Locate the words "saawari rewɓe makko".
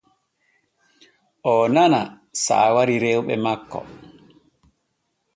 2.43-3.79